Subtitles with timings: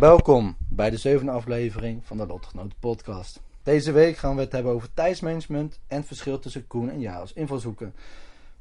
[0.00, 3.40] Welkom bij de zevende aflevering van de Lotgenoten podcast.
[3.62, 7.20] Deze week gaan we het hebben over tijdsmanagement en het verschil tussen Koen en jou
[7.20, 7.94] als invalshoeken.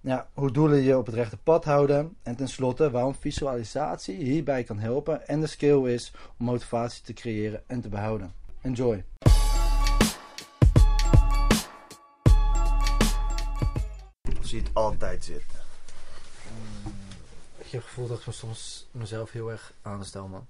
[0.02, 4.80] Ja, hoe doelen je op het rechte pad houden en tenslotte waarom visualisatie hierbij kan
[4.80, 8.34] helpen en de skill is om motivatie te creëren en te behouden.
[8.62, 9.04] Enjoy!
[14.40, 15.60] Of zie het altijd zitten?
[17.58, 20.48] Ik heb het gevoel dat ik me soms mezelf heel erg aanstel, man.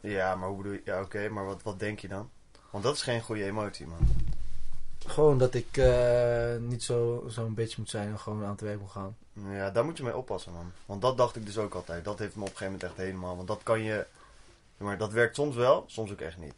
[0.00, 0.82] Ja, maar hoe bedoel je?
[0.84, 2.30] Ja, oké, maar wat, wat denk je dan?
[2.70, 3.98] Want dat is geen goede emotie, man.
[5.06, 8.80] Gewoon dat ik eh, niet zo- zo'n bitch moet zijn en gewoon aan het werk
[8.80, 9.16] moet gaan.
[9.50, 10.72] Ja, daar moet je mee oppassen, man.
[10.86, 12.04] Want dat dacht ik dus ook altijd.
[12.04, 13.36] Dat heeft me op een gegeven moment echt helemaal.
[13.36, 14.06] Want dat kan je.
[14.76, 16.54] Maar dat werkt soms wel, soms ook echt niet.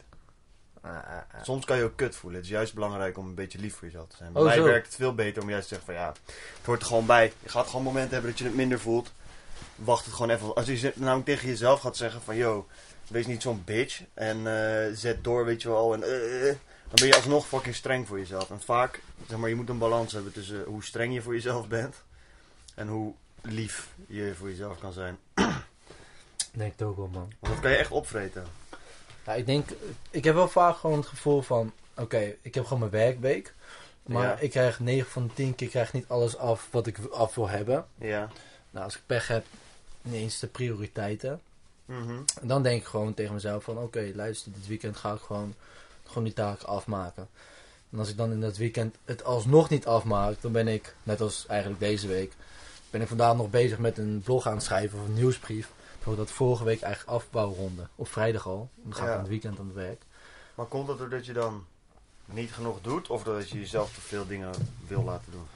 [1.43, 2.39] Soms kan je ook kut voelen.
[2.41, 4.33] Het is juist belangrijk om een beetje lief voor jezelf te zijn.
[4.33, 4.65] Bij Oh, mij zo.
[4.65, 6.13] werkt het veel beter om juist te zeggen van ja,
[6.57, 7.33] het hoort er gewoon bij.
[7.43, 9.13] Je gaat gewoon momenten hebben dat je het minder voelt.
[9.75, 10.55] Wacht het gewoon even.
[10.55, 12.67] Als je namelijk tegen jezelf gaat zeggen van yo,
[13.13, 14.03] wees niet zo'n bitch.
[14.15, 15.95] En eh, zet door, weet je wel.
[15.95, 16.57] En eh, eh,
[16.89, 18.51] dan ben je alsnog fucking streng voor jezelf.
[18.51, 21.69] En vaak, zeg maar, je moet een balans hebben tussen hoe streng je voor jezelf
[21.69, 21.97] bent.
[22.75, 25.19] En hoe lief je voor jezelf kan zijn.
[26.53, 27.33] Denk het ook wel, man.
[27.41, 28.45] Want dat kan je echt opvreten.
[29.27, 29.69] Ja, ik denk,
[30.11, 33.55] ik heb wel vaak gewoon het gevoel van, oké, ik heb gewoon mijn werkweek.
[34.03, 34.39] Maar Ja.
[34.39, 37.49] ik krijg 9 van de 10 keer krijg niet alles af wat ik af wil
[37.49, 37.87] hebben.
[37.99, 38.29] Ja.
[38.71, 39.45] Nou, als ik pech heb,
[40.03, 41.41] niet eens de prioriteiten.
[42.01, 42.19] Mhm.
[42.41, 45.55] En dan denk ik gewoon tegen mezelf van, oké, luister, dit weekend ga ik gewoon,
[46.07, 47.29] gewoon die taken afmaken.
[47.91, 51.21] En als ik dan in dat weekend het alsnog niet afmaak, dan ben ik, net
[51.21, 52.33] als eigenlijk deze week,
[52.91, 55.71] ben ik vandaag nog bezig met een blog aan het schrijven of een nieuwsbrief.
[55.95, 57.87] Bijvoorbeeld dat vorige week eigenlijk afbouwronde.
[57.97, 58.69] Op vrijdag al.
[58.75, 59.13] Dan ga ik Ja.
[59.15, 60.03] aan het weekend aan het werk.
[60.55, 61.65] Maar komt dat doordat je dan
[62.25, 63.09] niet genoeg doet?
[63.11, 64.51] Of doordat je jezelf te veel dingen
[64.87, 65.47] wil laten doen?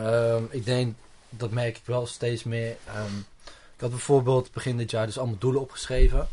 [0.00, 0.94] Ehm, ik denk,
[1.28, 2.76] dat merk ik wel steeds meer.
[2.86, 3.12] Ehm,
[3.82, 6.28] had bijvoorbeeld begin dit jaar dus allemaal doelen opgeschreven.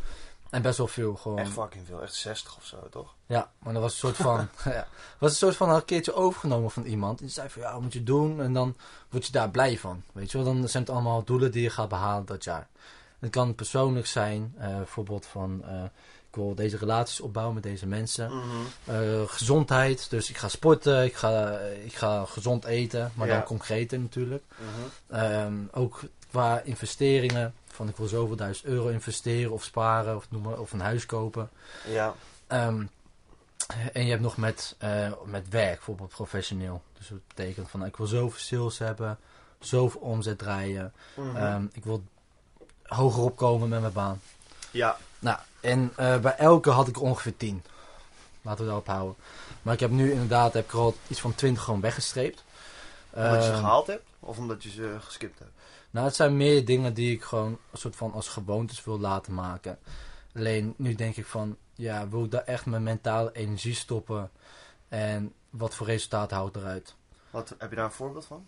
[0.50, 1.38] En best wel veel gewoon.
[1.40, 2.02] Echt fucking veel.
[2.02, 3.14] Echt 60 of zo, toch?
[3.26, 4.48] Ja, maar dat was een soort van.
[4.74, 4.88] ja,
[5.18, 7.20] was een soort van een keertje overgenomen van iemand.
[7.20, 8.42] Die zei van ja, wat moet je doen?
[8.42, 8.76] En dan
[9.10, 10.04] word je daar blij van.
[10.12, 12.68] Weet je wel, dan zijn het allemaal doelen die je gaat behalen dat jaar.
[13.20, 15.84] Het kan persoonlijk zijn, eh, bijvoorbeeld van eh,
[16.30, 18.36] ik wil deze relaties opbouwen met deze mensen.
[18.36, 18.46] Mhm.
[18.86, 23.34] Eh, gezondheid, dus ik ga sporten, ik ga, ik ga gezond eten, maar Ja.
[23.34, 24.44] dan concreter natuurlijk.
[24.58, 25.16] Mhm.
[25.16, 26.02] Ehm, ook
[26.32, 30.72] qua investeringen, van ik wil zoveel duizend euro investeren of sparen of, noem maar, of
[30.72, 31.50] een huis kopen.
[31.88, 32.14] Ja.
[32.48, 32.84] Ehm,
[33.94, 36.82] en je hebt nog met, eh, met werk, bijvoorbeeld professioneel.
[36.98, 39.18] Dus dat betekent van ik wil zoveel sales hebben,
[39.60, 40.94] zoveel omzet draaien.
[41.14, 41.36] Mhm.
[41.36, 42.04] Ehm, ik wil
[42.84, 44.22] hoger opkomen met mijn baan.
[44.72, 44.98] ja.
[45.20, 47.64] Nou, en eh, bij elke had ik ongeveer 10.
[48.42, 49.16] Laten we daarop houden.
[49.62, 52.44] Maar ik heb nu inderdaad heb ik er al iets van 20 gewoon weggestreept.
[53.10, 54.04] Omdat je ze Ehm, gehaald hebt?
[54.20, 55.52] Of omdat je ze geskipt hebt?
[55.92, 59.34] Nou, het zijn meer dingen die ik gewoon een soort van als gewoontes wil laten
[59.34, 59.80] maken.
[60.36, 64.32] Alleen nu denk ik van, ja, wil ik daar echt mijn mentale energie stoppen?
[64.88, 66.96] En wat voor resultaat houdt eruit?
[67.30, 68.46] Wat, heb je daar een voorbeeld van?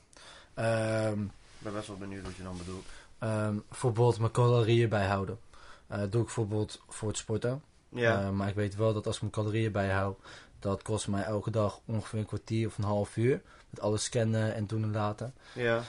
[0.54, 2.86] Ehm, Ik ben best wel benieuwd wat je dan bedoelt.
[3.20, 5.40] ehm, bijvoorbeeld mijn calorieën bijhouden.
[5.88, 7.64] Eh doe ik bijvoorbeeld voor het sporten.
[7.90, 8.22] Ja.
[8.22, 10.18] Eh, maar ik weet wel dat als ik mijn calorieën bijhoud,
[10.60, 13.42] dat kost mij elke dag ongeveer een kwartier of een half uur.
[13.70, 15.34] Met alles scannen en doen en laten.
[15.54, 15.82] ja.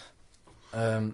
[0.71, 1.11] Ehm,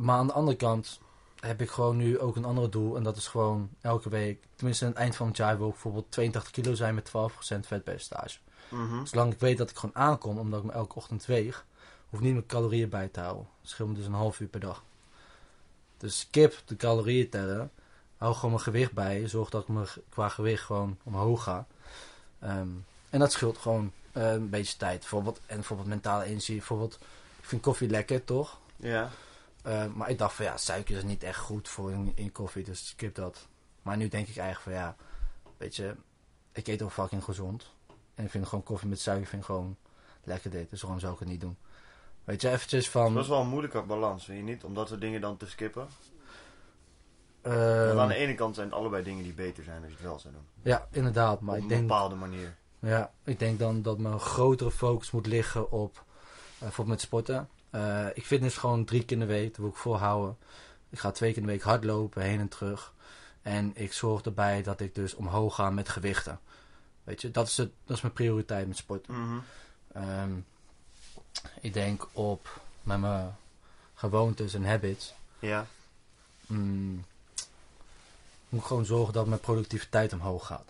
[0.00, 1.00] maar aan de andere kant
[1.40, 2.96] heb ik gewoon nu ook een ander doel.
[2.96, 5.72] En dat is gewoon elke week, tenminste aan het eind van het jaar, wil ik
[5.72, 8.38] bijvoorbeeld 82 kilo zijn met 12% vetpercentage.
[8.68, 9.04] Mhm.
[9.04, 11.66] Zolang ik weet dat ik gewoon aankom, omdat ik me elke ochtend weeg,
[12.08, 13.46] hoef niet mijn calorieën bij te houden.
[13.60, 14.82] Dat scheelt me dus een half uur per dag.
[15.96, 17.70] Dus skip de calorieën tellen.
[18.16, 19.28] Hou gewoon mijn gewicht bij.
[19.28, 21.66] Zorg dat ik me qua gewicht gewoon omhoog ga.
[22.38, 22.68] Ehm,
[23.10, 25.00] en dat scheelt gewoon eh, een beetje tijd.
[25.00, 26.56] Bijvoorbeeld, en bijvoorbeeld mentale energie.
[26.56, 26.98] Bijvoorbeeld,
[27.38, 28.58] ik vind koffie lekker, toch?
[28.76, 29.10] Ja.
[29.62, 32.64] Eh, maar ik dacht van ja, suiker is niet echt goed voor in, in koffie,
[32.64, 33.48] dus skip dat.
[33.82, 34.96] Maar nu denk ik eigenlijk van ja,
[35.56, 35.94] weet je,
[36.52, 37.70] ik eet ook fucking gezond.
[38.14, 39.76] En ik vind gewoon koffie met suiker vind ik gewoon
[40.24, 41.56] lekker dit, dus waarom zou ik het niet doen?
[42.24, 43.14] Weet je, eventjes van...
[43.14, 44.64] Dat is wel een moeilijke balans, vind je niet?
[44.64, 45.88] Om dat soort dingen dan te skippen.
[47.42, 49.96] ehm, Want aan de ene kant zijn het allebei dingen die beter zijn als je
[49.96, 50.44] het wel zou doen.
[50.62, 52.56] ja, inderdaad, maar Op ik een denk, bepaalde manier.
[52.78, 56.02] ja, ik denk dan dat mijn grotere focus moet liggen op, eh,
[56.58, 57.48] bijvoorbeeld met sporten.
[57.70, 60.36] Eh, ik fitness gewoon drie keer in de week, dat wil ik volhouden.
[60.88, 62.92] Ik ga twee keer in de week hardlopen, heen en terug.
[63.42, 66.40] En ik zorg erbij dat ik dus omhoog ga met gewichten.
[67.04, 69.14] Weet je, dat is, het, dat is mijn prioriteit met sporten.
[69.14, 69.38] Mhm.
[69.92, 70.32] Ehm,
[71.60, 73.36] ik denk op met mijn
[73.94, 75.14] gewoontes en habits.
[75.38, 75.66] Ja.
[76.46, 77.04] mm,
[78.48, 80.68] moet ik gewoon zorgen dat mijn productiviteit omhoog gaat.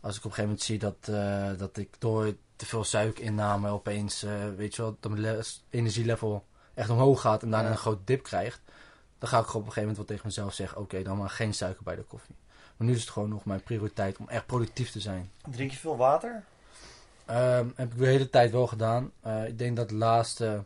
[0.00, 3.68] Als ik op een gegeven moment zie dat, eh, dat ik door te veel suikerinname
[3.70, 7.76] opeens, eh, weet je wel, dat mijn le- energielevel echt omhoog gaat en daarna een
[7.76, 8.60] grote dip krijgt,
[9.18, 11.30] dan ga ik gewoon op een gegeven moment wel tegen mezelf zeggen, oké, dan maar
[11.30, 12.34] geen suiker bij de koffie.
[12.76, 15.30] Maar nu is het gewoon nog mijn prioriteit om echt productief te zijn.
[15.50, 16.44] Drink je veel water?
[17.24, 19.10] Ehm, heb ik de hele tijd wel gedaan.
[19.20, 20.64] Eh, ik denk dat de laatste.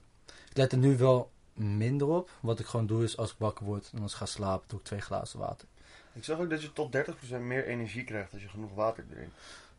[0.51, 2.31] Ik let er nu wel minder op.
[2.41, 4.79] Wat ik gewoon doe is als ik wakker word en als ik ga slapen, doe
[4.79, 5.69] ik twee glazen water.
[6.13, 9.35] Ik zag ook dat je tot 30% meer energie krijgt als je genoeg water drinkt.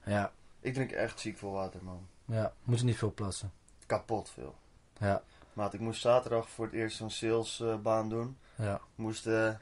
[0.05, 2.07] Ja, Ik drink echt ziek veel water, man.
[2.25, 3.51] ja, moet je niet veel plassen.
[3.85, 4.55] Kapot veel.
[4.99, 5.23] Ja,
[5.53, 8.37] Maat, ik moest zaterdag voor het eerst zo'n salesbaan doen.
[8.55, 8.81] ja.
[8.95, 9.53] Moest eh,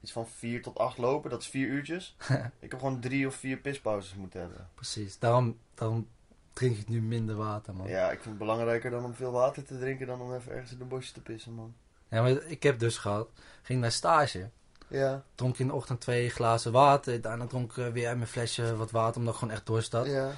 [0.00, 2.16] iets van 4 tot 8 lopen, dat is 4 uurtjes.
[2.60, 4.68] ik heb gewoon drie of vier pispauzes moeten hebben.
[4.74, 5.18] precies.
[5.18, 6.08] Daarom, daarom
[6.52, 7.86] drink ik nu minder water, man.
[7.88, 7.92] Ja.
[7.92, 10.72] Ja, ik vind het belangrijker dan om veel water te drinken dan om even ergens
[10.72, 11.74] in de bosje te pissen, man.
[12.08, 13.28] maar ik heb dus gehad.
[13.62, 14.50] Ging naar stage.
[14.92, 17.20] Ja, Dronk in de ochtend twee glazen water.
[17.20, 19.92] Daarna dronk ik eh, weer uit mijn flesje wat water, omdat ik gewoon echt dorst
[19.92, 20.06] had.
[20.06, 20.30] ja.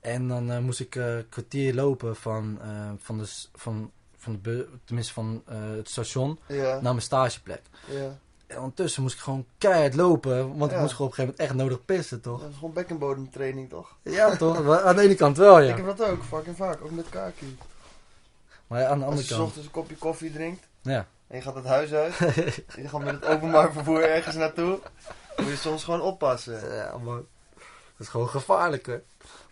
[0.00, 4.38] En dan eh, moest ik eh, een kwartier lopen van, eh, van, de, van, van
[4.42, 7.60] de tenminste van eh, het station Ja, naar mijn stageplek.
[7.88, 8.18] ja.
[8.46, 10.76] En ondertussen moest ik gewoon keihard lopen, want Ja.
[10.76, 12.40] ik moest gewoon op een gegeven moment echt nodig pissen, toch?
[12.40, 13.96] Dat is gewoon bekkenbodemtraining, toch?
[14.02, 14.80] Ja, toch?
[14.82, 15.84] Aan de ene kant wel, Ik ja.
[15.84, 17.56] heb dat ook, fucking vaak, ook met kaki.
[18.66, 19.42] Maar aan de Als andere je 's kant.
[19.48, 21.06] ochtends een kopje koffie drinkt Ja.
[21.34, 22.18] En je gaat het huis uit,
[22.66, 24.80] en je gaat met het openbaar vervoer ergens naartoe,
[25.36, 26.74] moet je soms gewoon oppassen.
[26.74, 27.26] ja, man.
[27.56, 28.98] Dat is gewoon gevaarlijk, hè.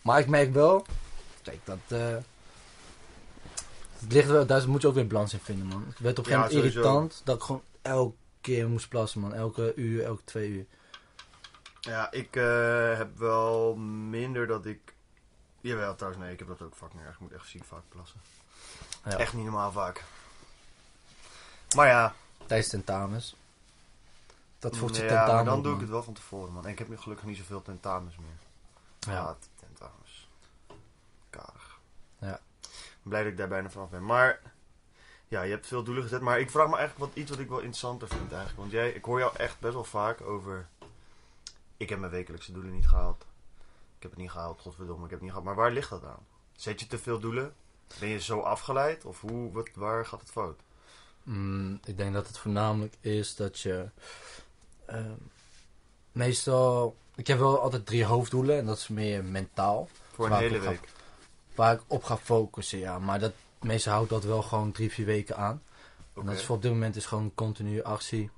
[0.02, 0.86] Maar ik merk wel,
[1.42, 1.78] kijk, dat.
[1.88, 2.16] eh
[3.98, 5.84] het ligt wel, daar moet je ook weer balans in vinden, man.
[5.88, 9.34] Het werd op een gegeven moment irritant dat ik gewoon elke keer moest plassen, man.
[9.34, 10.66] Elke uur, elke twee uur.
[11.80, 13.74] Ja, ik eh, heb wel
[14.08, 14.94] minder dat ik...
[15.60, 17.14] Jawel, trouwens, nee, ik heb dat ook fucking erg.
[17.14, 18.20] Ik moet echt ziek vaak plassen.
[19.04, 19.18] Ja.
[19.18, 20.04] Echt niet normaal vaak.
[21.74, 22.14] Maar ja,
[22.52, 23.36] Tijdens tentamens.
[24.58, 26.64] Dat voelt je ja tentamen maar dan doe ik het wel van tevoren, man.
[26.64, 29.14] En ik heb nu gelukkig niet zoveel tentamens meer.
[29.14, 29.22] Ja.
[29.22, 30.28] Haat tentamens.
[31.30, 31.78] Karig.
[32.18, 32.40] Ja.
[33.02, 34.04] Blij dat ik daar bijna vanaf ben.
[34.04, 34.40] Maar,
[35.28, 36.20] ja, je hebt veel doelen gezet.
[36.20, 38.58] Maar ik vraag me eigenlijk wat, iets wat ik wel interessanter vind eigenlijk.
[38.58, 40.68] Want jij, ik hoor jou echt best wel vaak over...
[41.76, 43.26] Ik heb mijn wekelijkse doelen niet gehaald.
[43.96, 45.46] Ik heb het niet gehaald, godverdomme, ik heb het niet gehaald.
[45.46, 46.26] Maar waar ligt dat aan?
[46.52, 47.54] Zet je te veel doelen?
[47.98, 49.04] Ben je zo afgeleid?
[49.04, 50.60] Of hoe, wat, waar gaat het fout?
[51.22, 53.86] Mm, ik denk dat het voornamelijk is dat je.
[54.86, 55.12] ehm,
[56.12, 56.96] meestal.
[57.14, 59.88] Ik heb wel altijd drie hoofddoelen en dat is meer mentaal.
[60.12, 60.88] Voor een hele ga- week.
[61.54, 62.98] Waar ik op ga focussen, ja.
[62.98, 65.62] Maar dat, meestal houdt dat wel gewoon drie, vier weken aan.
[66.14, 68.30] En dat is voor op dit moment is gewoon continue actie,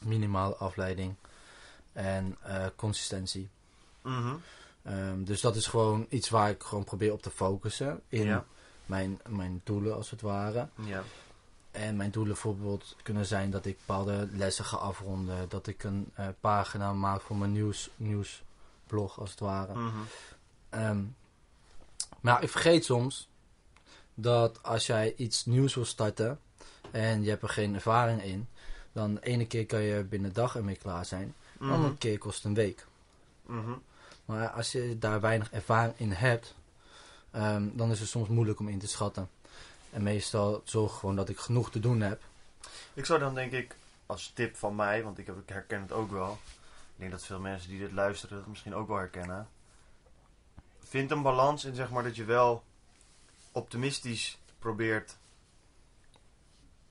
[0.00, 1.14] minimale afleiding
[1.92, 3.48] en eh, consistentie.
[4.82, 8.44] Ehm, dus dat is gewoon iets waar ik gewoon probeer op te focussen in Ja.
[8.86, 10.68] mijn, mijn doelen als het ware.
[10.74, 11.02] Ja.
[11.74, 15.48] En mijn doelen bijvoorbeeld kunnen zijn dat ik bepaalde lessen ga afronden.
[15.48, 19.74] Dat ik een eh, pagina maak voor mijn nieuws, nieuwsblog als het ware.
[19.74, 19.96] Mhm.
[20.68, 21.02] Ehm,
[22.20, 23.28] maar ik vergeet soms
[24.14, 26.38] dat als jij iets nieuws wil starten
[26.90, 28.48] en je hebt er geen ervaring in,
[28.92, 31.34] dan de ene keer kan je binnen een dag ermee klaar zijn.
[31.58, 31.72] De Mhm.
[31.72, 32.86] andere keer kost een week.
[33.46, 33.72] Mhm.
[34.24, 36.54] Maar als je daar weinig ervaring in hebt,
[37.30, 39.28] ehm, dan is het soms moeilijk om in te schatten.
[39.94, 42.22] En meestal zorg ik gewoon dat ik genoeg te doen heb.
[42.94, 46.38] Ik zou dan denk ik, als tip van mij, want ik, herken het ook wel.
[46.62, 49.48] Ik denk dat veel mensen die dit luisteren dat misschien ook wel herkennen.
[50.78, 52.62] Vind een balans in zeg maar dat je wel
[53.52, 55.16] optimistisch probeert.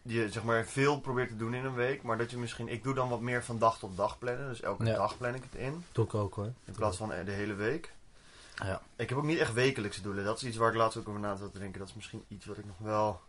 [0.01, 2.03] Je zeg maar veel probeert te doen in een week.
[2.03, 4.47] Maar dat je misschien, ik doe dan wat meer van dag tot dag plannen.
[4.47, 4.95] Dus elke Ja.
[4.95, 5.85] dag plan ik het in.
[5.91, 6.51] Doe ik ook hoor.
[6.65, 7.93] In plaats van de hele week.
[8.55, 8.81] Ja.
[8.95, 10.25] Ik heb ook niet echt wekelijkse doelen.
[10.25, 11.79] Dat is iets waar ik laatst ook over na zat te denken.
[11.79, 13.21] Dat is misschien iets wat ik nog wel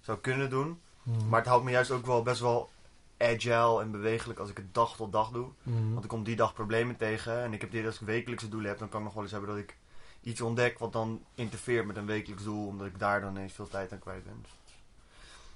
[0.00, 0.80] zou kunnen doen.
[1.02, 1.28] Mhm.
[1.28, 2.70] Maar het houdt me juist ook wel best wel
[3.18, 5.48] agile en bewegelijk als ik het dag tot dag doe.
[5.62, 5.92] Mhm.
[5.92, 7.42] Want ik kom die dag problemen tegen.
[7.42, 9.32] En ik heb dit als ik wekelijkse doelen heb, dan kan ik nog wel eens
[9.32, 9.76] hebben dat ik
[10.20, 12.66] iets ontdek wat dan interfereert met een wekelijks doel.
[12.66, 14.44] Omdat ik daar dan ineens veel tijd aan kwijt ben.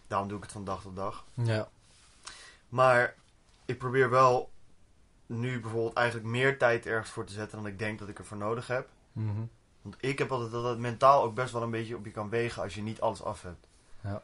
[0.06, 1.24] Daarom doe ik het van dag tot dag.
[1.34, 1.68] Ja.
[2.68, 3.14] Maar
[3.64, 4.51] ik probeer wel
[5.26, 8.36] nu bijvoorbeeld eigenlijk meer tijd ergens voor te zetten dan ik denk dat ik ervoor
[8.36, 8.88] nodig heb.
[9.12, 9.40] Mhm.
[9.82, 12.28] Want ik heb altijd dat het mentaal ook best wel een beetje op je kan
[12.28, 13.66] wegen als je niet alles af hebt.
[14.00, 14.22] Ja.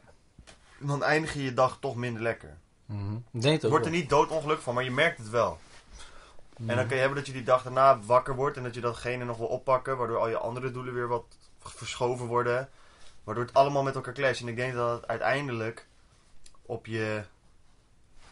[0.79, 2.57] Dan eindig je je dag toch minder lekker.
[2.85, 3.15] Mhm.
[3.31, 3.99] Ik denk wordt er wel.
[3.99, 5.59] niet doodongeluk van, maar je merkt het wel.
[6.57, 6.69] Mhm.
[6.69, 8.81] En dan kan je hebben dat je die dag daarna wakker wordt en dat je
[8.81, 11.25] datgene nog wil oppakken, waardoor al je andere doelen weer wat
[11.57, 12.69] verschoven worden.
[13.23, 14.41] Waardoor het allemaal met elkaar clasht.
[14.41, 15.87] En ik denk dat het uiteindelijk
[16.61, 17.23] op je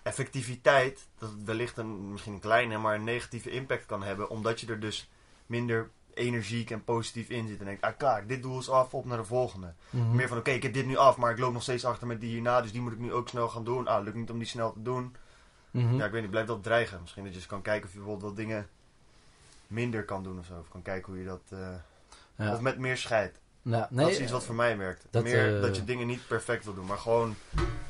[0.07, 4.29] effectiviteit, dat het wellicht een, misschien een kleine, maar een negatieve impact kan hebben.
[4.29, 5.09] Omdat je er dus
[5.45, 7.59] minder energiek en positief in zit.
[7.59, 9.73] En denkt, ah klaar, dit doel is af, op naar de volgende.
[9.89, 10.15] Mhm.
[10.15, 12.21] Meer van, oké, ik heb dit nu af, maar ik loop nog steeds achter met
[12.21, 12.61] die hierna.
[12.61, 13.87] Dus die moet ik nu ook snel gaan doen.
[13.87, 15.15] Ah, lukt niet om die snel te doen.
[15.71, 15.95] Mhm.
[15.95, 17.01] Ja, ik weet niet, blijft dat dreigen.
[17.01, 18.67] Misschien dat je eens kan kijken of je bijvoorbeeld wat dingen
[19.67, 20.59] minder kan doen of zo.
[20.59, 21.41] Of kan kijken hoe je dat...
[21.49, 21.69] eh,
[22.35, 22.53] ja.
[22.53, 23.39] Of met meer scheid.
[23.61, 25.07] Ja, nee, dat is iets wat voor mij werkt.
[25.09, 26.85] dat, meer eh, dat je dingen niet perfect wil doen.
[26.85, 27.35] Maar gewoon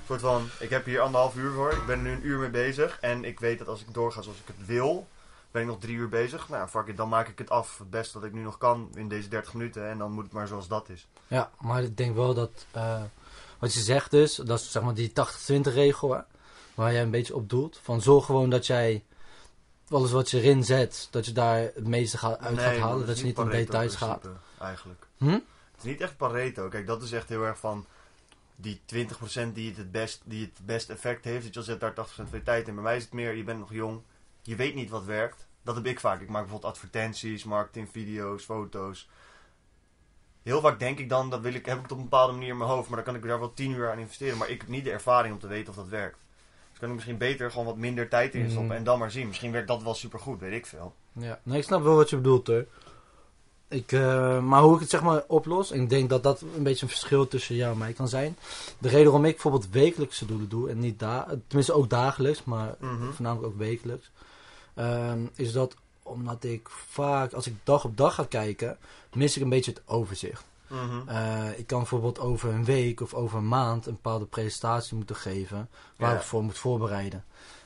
[0.07, 0.49] soort van...
[0.59, 1.71] Ik heb hier anderhalf uur voor.
[1.71, 2.97] Ik ben er nu een uur mee bezig.
[2.99, 5.07] En ik weet dat als ik doorga zoals ik het wil...
[5.51, 6.49] Ben ik nog drie uur bezig.
[6.49, 7.77] Nou, fuck it, dan maak ik het af.
[7.77, 9.89] Het beste dat ik nu nog kan in deze 30 minuten.
[9.89, 11.07] En dan moet het maar zoals dat is.
[11.27, 12.65] Ja, maar ik denk wel dat...
[12.71, 13.01] eh,
[13.59, 15.13] wat je zegt dus, dat is zeg maar die 80-20
[15.61, 16.19] regel, hè,
[16.75, 17.79] waar jij een beetje op doelt.
[17.83, 19.03] Van zorg gewoon dat jij
[19.89, 23.07] alles wat je erin zet, dat je daar het meeste gaat, uit Nee, gaat halen.
[23.07, 24.27] Dat je niet in details gaat.
[24.59, 25.07] Eigenlijk.
[25.17, 25.29] Hm?
[25.29, 25.41] Het
[25.77, 26.67] is niet echt Pareto.
[26.67, 27.85] Kijk, dat is echt heel erg van
[28.59, 31.43] die 20% die het het best, die het best effect heeft.
[31.43, 32.73] Dat je al zet daar 80% van je tijd in.
[32.73, 34.01] Bij mij is het meer, je bent nog jong.
[34.41, 35.47] Je weet niet wat werkt.
[35.63, 36.21] Dat heb ik vaak.
[36.21, 39.09] Ik maak bijvoorbeeld advertenties, marketingvideo's, foto's.
[40.43, 42.49] Heel vaak denk ik dan, dat wil ik, heb ik het op een bepaalde manier
[42.49, 42.87] in mijn hoofd.
[42.87, 44.37] Maar dan kan ik daar wel 10 uur aan investeren.
[44.37, 46.17] Maar ik heb niet de ervaring om te weten of dat werkt.
[46.69, 48.65] Dus kan ik misschien beter gewoon wat minder tijd in stoppen.
[48.65, 48.77] Mm.
[48.77, 49.27] En dan maar zien.
[49.27, 50.95] Misschien werkt dat wel supergoed, weet ik veel.
[51.11, 52.65] Ja, nee, ik snap wel wat je bedoelt hoor.
[53.69, 56.63] Ik, eh, maar hoe ik het zeg maar oplos, en ik denk dat dat een
[56.63, 58.37] beetje een verschil tussen jou en mij kan zijn.
[58.77, 62.75] De reden waarom ik bijvoorbeeld wekelijkse doelen doe en niet da tenminste ook dagelijks, maar
[62.79, 63.11] Mhm.
[63.11, 64.09] voornamelijk ook wekelijks,
[64.73, 68.77] ehm, is dat omdat ik vaak, als ik dag op dag ga kijken,
[69.13, 70.43] mis ik een beetje het overzicht.
[70.67, 71.07] Mhm.
[71.09, 75.15] Eh, ik kan bijvoorbeeld over een week of over een maand een bepaalde presentatie moeten
[75.15, 77.23] geven waar ik voor moet voorbereiden.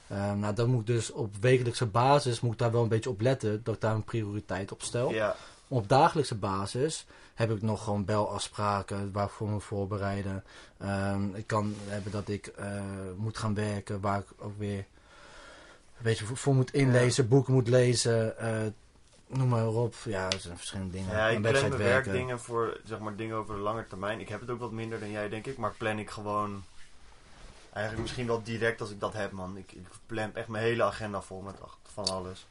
[0.07, 3.09] Eh, nou, dan moet ik dus op wekelijkse basis moet ik daar wel een beetje
[3.09, 5.11] op letten dat ik daar een prioriteit op stel.
[5.11, 5.35] Ja.
[5.71, 10.43] Op dagelijkse basis heb ik nog gewoon belafspraken waar ik voor moet voorbereiden.
[10.77, 12.81] Ehm, ik kan hebben dat ik eh,
[13.15, 14.85] moet gaan werken, waar ik ook weer
[15.97, 18.71] weet je, voor, moet inlezen, boeken moet lezen, eh,
[19.27, 19.95] noem maar op.
[20.03, 21.15] Ja, er zijn verschillende dingen.
[21.15, 24.19] Ja, ik plan mijn werkdingen voor zeg maar dingen over de lange termijn.
[24.19, 25.57] Ik heb het ook wat minder dan jij, denk ik.
[25.57, 26.63] Maar plan ik gewoon.
[27.73, 29.57] Eigenlijk misschien wel direct als ik dat heb, man.
[29.57, 31.55] Ik, ik plan echt mijn hele agenda vol met
[31.93, 32.47] van alles.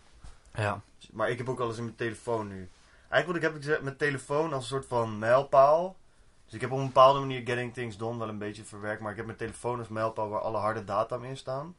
[0.55, 0.81] Ja.
[1.13, 2.69] Maar ik heb ook alles in mijn telefoon nu.
[3.11, 5.97] Eigenlijk wat ik heb, mijn telefoon als een soort van mijlpaal.
[6.45, 9.01] Dus ik heb op een bepaalde manier Getting Things Done wel een beetje verwerkt.
[9.01, 11.77] Maar ik heb mijn telefoon als mijlpaal waar alle harde data in staan.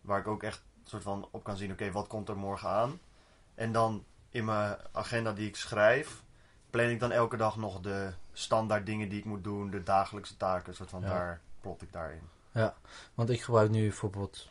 [0.00, 2.68] Waar ik ook echt een soort van op kan zien, oké, wat komt er morgen
[2.68, 3.00] aan?
[3.54, 6.22] En dan in mijn agenda die ik schrijf,
[6.70, 10.36] plan ik dan elke dag nog de standaard dingen die ik moet doen, de dagelijkse
[10.36, 11.08] taken, een soort van Ja.
[11.08, 12.22] daar plot ik daarin.
[13.14, 14.48] Want ik gebruik nu bijvoorbeeld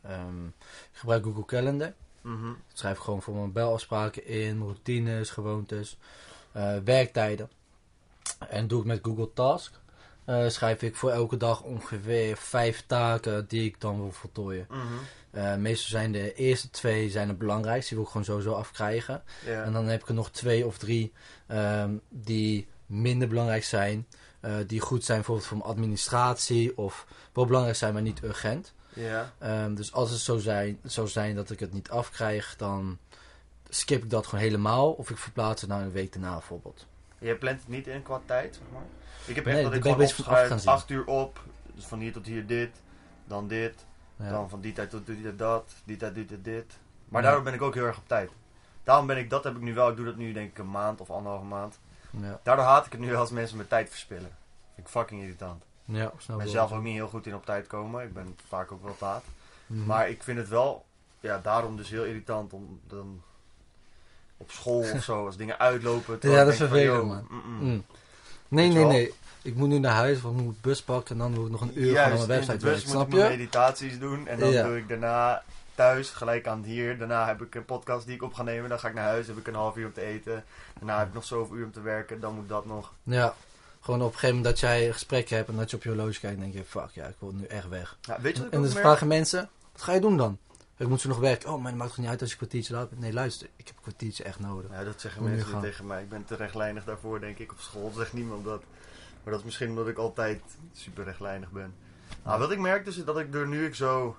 [0.00, 0.54] ehm, ik
[0.92, 1.92] gebruik Google Calendar.
[2.28, 2.50] Mhm.
[2.50, 5.96] Ik schrijf gewoon voor mijn belafspraken in, routines, gewoontes,
[6.52, 7.50] eh, werktijden.
[8.48, 9.72] En doe ik met Google Task.
[10.24, 14.66] eh, schrijf ik voor elke dag ongeveer vijf taken die ik dan wil voltooien.
[14.68, 14.80] Mhm.
[15.30, 17.88] Eh, meestal zijn de eerste twee zijn het belangrijkste.
[17.88, 19.22] Die wil ik gewoon sowieso afkrijgen.
[19.46, 21.12] En dan heb ik er nog twee of drie
[21.46, 24.06] ehm, die minder belangrijk zijn.
[24.66, 26.78] die goed zijn bijvoorbeeld voor mijn administratie.
[26.78, 28.72] Of wel belangrijk zijn, maar niet urgent.
[28.92, 29.32] Ja.
[29.38, 32.98] Ehm, dus als het zo zijn, zou zijn dat ik het niet afkrijg, dan
[33.68, 34.92] skip ik dat gewoon helemaal.
[34.92, 36.86] Of ik verplaats het naar een week daarna bijvoorbeeld.
[37.18, 38.82] Je plant het niet in qua tijd, zeg maar?
[39.26, 40.70] Ik heb Nee, echt dat ik gewoon opschrijf, zien.
[40.72, 41.40] acht uur op,
[41.74, 42.70] dus van hier tot hier dit,
[43.24, 43.74] dan dit,
[44.16, 44.30] Ja.
[44.30, 46.78] dan van die tijd tot die tijd dat, die tijd dit, dit, dit.
[47.08, 47.26] Maar Ja.
[47.28, 48.30] daardoor ben ik ook heel erg op tijd.
[48.84, 50.70] Daarom ben ik, dat heb ik nu wel, ik doe dat nu denk ik een
[50.70, 51.78] maand of anderhalve maand.
[52.10, 54.36] Ja, Daardoor haat ik het nu als mensen mijn tijd verspillen.
[54.74, 55.64] Vind ik fucking irritant.
[55.96, 58.72] Ja Ik ben zelf ook niet heel goed in op tijd komen, ik ben vaak
[58.72, 59.24] ook wel laat.
[59.66, 59.84] Mhm.
[59.86, 60.84] Maar ik vind het wel,
[61.20, 63.22] ja, daarom dus heel irritant om dan
[64.36, 66.18] op school of zo, als dingen uitlopen.
[66.20, 67.26] Ja, dat is vervelend, man.
[67.30, 67.68] mm, mm.
[67.70, 67.84] Mm.
[68.48, 69.14] Nee, nee, nee.
[69.42, 71.60] Ik moet nu naar huis, want ik moet bus pakken en dan moet ik nog
[71.60, 72.82] een uur Juist, van mijn website werken.
[72.82, 74.62] moet Snap ik mijn meditaties doen en dan Ja.
[74.66, 75.42] doe ik daarna
[75.74, 76.98] thuis gelijk aan hier.
[76.98, 78.68] Daarna heb ik een podcast die ik op ga nemen.
[78.68, 80.44] Dan ga ik naar huis, heb ik een half uur om te eten.
[80.78, 82.20] Daarna heb ik nog zoveel uur om te werken.
[82.20, 82.92] Dan moet dat nog.
[83.02, 83.34] Ja.
[83.88, 85.88] Gewoon op een gegeven moment dat jij een gesprek hebt en dat je op je
[85.88, 87.98] horloge kijkt en denk je, fuck ja, ik wil nu echt weg.
[88.00, 90.38] Ja, weet je En dan vragen mensen, wat ga je doen dan?
[90.76, 91.48] Ik moet ze nog werken.
[91.52, 93.00] Oh, maar dat maakt toch niet uit als je een kwartiertje laat bent?
[93.00, 94.70] Nee, luister, ik heb een kwartiertje echt nodig.
[94.70, 95.60] Ja, dat zeggen mensen gaan.
[95.60, 96.02] tegen mij.
[96.02, 97.52] Ik ben te rechtlijnig daarvoor, denk ik.
[97.52, 98.62] Op school zegt niemand dat.
[99.22, 100.42] Maar dat is misschien omdat ik altijd
[100.72, 101.74] super rechtlijnig ben.
[102.24, 104.16] Nou, wat ik merk dus is dat ik er nu ik zo...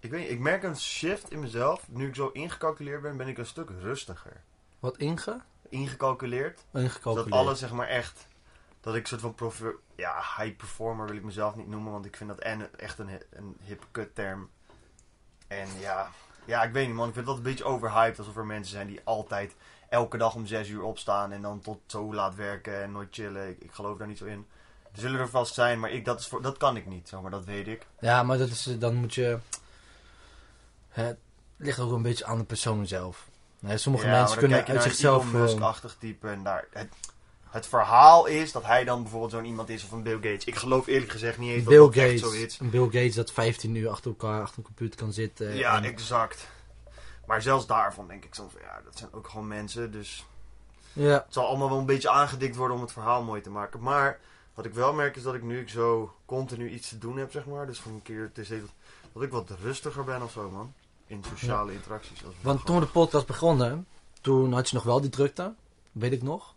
[0.00, 1.86] Ik weet niet, ik merk een shift in mezelf.
[1.88, 4.42] Nu ik zo ingecalculeerd ben, ben ik een stuk rustiger.
[4.78, 5.40] Wat inge?
[5.68, 6.64] Ingecalculeerd.
[6.72, 7.30] Ingecalculeerd.
[7.30, 8.26] Dat alles zeg maar echt.
[8.80, 12.16] Dat ik soort van profe- ja, high performer wil ik mezelf niet noemen, want ik
[12.16, 14.50] vind dat en echt een, een hip kut term.
[15.46, 16.10] En ja,
[16.44, 18.86] ja, ik weet niet man, ik vind dat een beetje overhyped alsof er mensen zijn
[18.86, 19.54] die altijd
[19.88, 23.48] elke dag om zes uur opstaan en dan tot zo laat werken en nooit chillen.
[23.48, 24.46] Ik, ik geloof daar niet zo in.
[24.92, 27.20] Er zullen er vast zijn, maar ik, dat, is voor, dat kan ik niet, zeg
[27.20, 27.86] maar, dat weet ik.
[28.00, 29.38] Ja, maar dat is, dan moet je...
[30.88, 31.18] Het
[31.56, 33.28] ligt ook een beetje aan de persoon zelf.
[33.60, 35.22] Nee, sommige Ja, mensen kunnen uit een zichzelf...
[35.22, 36.64] Elon eh, Musk-achtig type en daar...
[36.72, 36.88] Het,
[37.50, 40.44] het verhaal is dat hij dan bijvoorbeeld zo'n iemand is of een Bill Gates.
[40.44, 42.58] Ik geloof eerlijk gezegd niet eens dat Bill dat Gates, zo is.
[42.58, 45.56] een Bill Gates dat 15 uur achter elkaar achter een computer kan zitten.
[45.56, 46.48] Ja, en- exact.
[47.26, 50.26] Maar zelfs daarvan denk ik soms van, ja, dat zijn ook gewoon mensen, dus...
[50.92, 53.80] ja, Het zal allemaal wel een beetje aangedikt worden om het verhaal mooi te maken.
[53.80, 54.18] Maar
[54.54, 57.32] wat ik wel merk is dat ik nu ik zo continu iets te doen heb,
[57.32, 57.66] zeg maar.
[57.66, 58.48] Dus van een keer, het is
[59.12, 60.74] dat ik wat rustiger ben of zo, man.
[61.06, 62.20] In sociale interacties.
[62.20, 63.86] Wel want toen de podcast begonnen,
[64.20, 65.54] toen had je nog wel die drukte,
[65.92, 66.54] weet ik nog.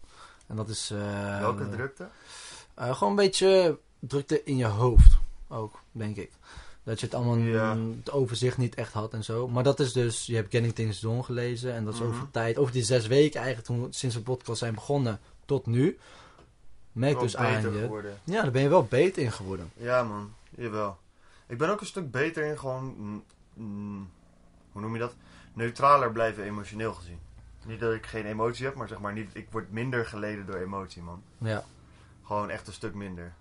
[0.47, 0.91] En dat is...
[0.91, 1.39] eh.
[1.39, 2.07] Welke drukte?
[2.73, 6.31] eh, gewoon een beetje drukte in je hoofd ook, denk ik.
[6.83, 7.77] Dat je het allemaal Ja.
[7.97, 9.47] het overzicht niet echt had en zo.
[9.47, 11.73] Maar dat is dus, je hebt Getting Things Done gelezen.
[11.73, 12.09] En dat is Mhm.
[12.09, 15.97] over tijd, over die zes weken eigenlijk, toen, sinds we podcast zijn begonnen tot nu.
[16.91, 17.71] Merk Wel dus aan je.
[17.79, 18.19] geworden.
[18.23, 19.71] Ja, daar ben je wel beter in geworden.
[19.73, 20.33] Ja, man.
[20.49, 20.97] Jawel.
[21.47, 22.95] Ik ben ook een stuk beter in gewoon...
[23.53, 24.09] mm,
[24.71, 25.13] hoe noem je dat?
[25.53, 27.19] Neutraler blijven emotioneel gezien.
[27.65, 29.29] Niet dat ik geen emotie heb, maar zeg maar niet...
[29.33, 31.23] Ik word minder geleden door emotie, man.
[31.38, 31.63] Ja.
[32.25, 33.33] Gewoon echt een stuk minder.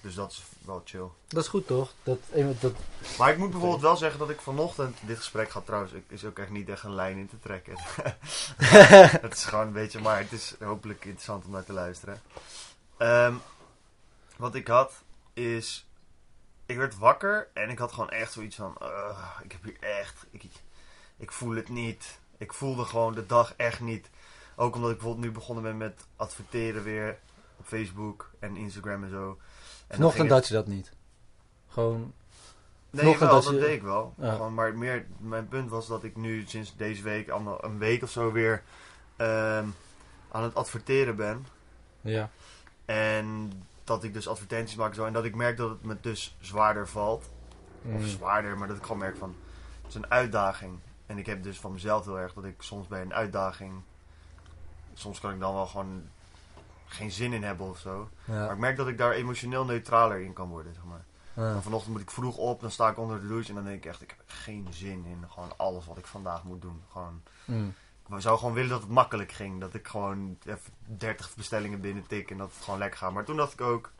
[0.00, 1.06] Dus dat is wel chill.
[1.28, 1.92] Dat is goed toch?
[2.02, 2.72] Dat, eh, dat,
[3.18, 4.98] Maar ik moet bijvoorbeeld wel zeggen dat ik vanochtend...
[5.06, 5.92] Dit gesprek gaat trouwens...
[5.92, 7.74] ik- is ook echt niet echt een lijn in te trekken.
[9.26, 10.00] het is gewoon een beetje...
[10.00, 12.20] Maar het is hopelijk interessant om naar te luisteren.
[12.96, 13.34] Ehm,
[14.36, 14.92] wat ik had
[15.32, 15.86] is...
[16.72, 18.76] Ik werd wakker en ik had gewoon echt zoiets van...
[18.82, 20.26] "Ugh, ik heb hier echt...
[20.30, 20.42] Ik,
[21.16, 22.18] ik voel het niet.
[22.38, 24.10] Ik voelde gewoon de dag echt niet.
[24.56, 27.18] Ook omdat ik bijvoorbeeld nu begonnen ben met adverteren weer...
[27.56, 29.38] Op Facebook en Instagram en zo.
[29.86, 30.92] En vanochtend had je dat niet.
[31.68, 32.12] Gewoon,
[32.90, 34.14] Nee, wel, dat dat je- deed ik wel.
[34.18, 34.32] Ja.
[34.32, 38.02] Gewoon, maar meer, mijn punt was dat ik nu sinds deze week, al een week
[38.02, 38.62] of zo weer
[39.16, 39.66] ehm,
[40.30, 41.46] aan het adverteren ben.
[42.00, 42.30] ja.
[42.84, 43.52] En
[43.84, 45.04] dat ik dus advertenties maak zo.
[45.04, 47.30] En dat ik merk dat het me dus zwaarder valt.
[47.84, 48.06] Of Mm.
[48.06, 49.34] zwaarder, maar dat ik gewoon merk van,
[49.80, 50.78] het is een uitdaging.
[51.06, 53.72] En ik heb dus van mezelf heel erg dat ik soms bij een uitdaging,
[54.94, 56.02] soms kan ik dan wel gewoon
[56.86, 58.08] geen zin in hebben of zo.
[58.24, 61.04] Maar ik merk dat ik daar emotioneel neutraler in kan worden, zeg maar.
[61.34, 61.60] Ja.
[61.60, 63.86] Vanochtend moet ik vroeg op, dan sta ik onder de douche en dan denk ik
[63.86, 66.82] echt, ik heb geen zin in gewoon alles wat ik vandaag moet doen.
[66.92, 67.74] Gewoon, Mm.
[68.08, 69.60] Ik zou gewoon willen dat het makkelijk ging.
[69.60, 73.12] Dat ik gewoon even 30 bestellingen binnen tik en dat het gewoon lekker gaat.
[73.12, 73.90] Maar toen dacht ik ook,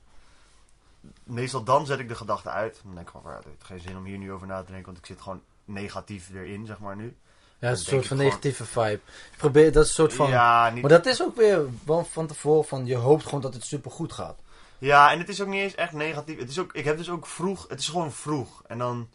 [1.25, 2.81] meestal dan zet ik de gedachte uit.
[2.85, 4.67] Dan denk ik gewoon, ja, het heeft geen zin om hier nu over na te
[4.67, 7.17] denken, want ik zit gewoon negatief erin, zeg maar nu.
[7.59, 9.01] Ja, het is Dan een soort van ik gewoon- negatieve vibe.
[9.31, 10.29] Je probeert, dat is een soort van...
[10.31, 11.67] Ja, niet, Maar dat is ook weer
[12.11, 14.39] van tevoren van, je hoopt gewoon dat het super goed gaat.
[14.79, 16.39] ja, en het is ook niet eens echt negatief.
[16.39, 18.63] Het is ook, ik heb dus ook vroeg, het is gewoon vroeg.
[18.67, 19.09] En dan,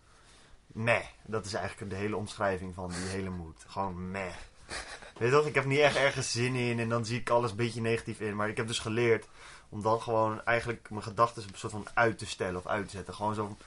[0.68, 1.06] meh.
[1.26, 3.66] Dat is eigenlijk de hele omschrijving van die hele moed.
[3.68, 4.34] Gewoon meh.
[5.18, 7.52] Weet je toch, ik heb niet echt ergens zin in en dan zie ik alles
[7.52, 8.36] een beetje negatief in.
[8.36, 9.28] Maar ik heb dus geleerd
[9.70, 12.96] om dan gewoon eigenlijk mijn gedachten een soort van uit te stellen of uit te
[12.96, 13.14] zetten.
[13.14, 13.58] Gewoon zo,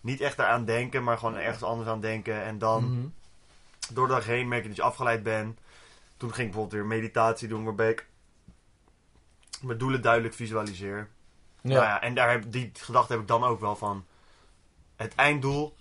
[0.00, 2.42] niet echt eraan denken, maar gewoon ergens anders aan denken.
[2.42, 3.06] En dan Mhm.
[3.94, 5.58] door de dag heen merk je dat je afgeleid bent.
[6.16, 8.06] Toen ging ik bijvoorbeeld weer meditatie doen waarbij ik
[9.62, 11.08] mijn doelen duidelijk visualiseer.
[11.62, 11.70] Ja.
[11.74, 14.04] Nou ja, en daar heb, die gedachte heb ik dan ook wel van.
[14.96, 15.76] Het einddoel.